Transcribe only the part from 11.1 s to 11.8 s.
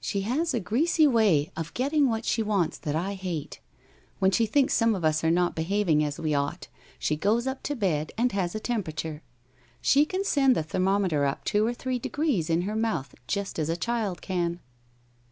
up two or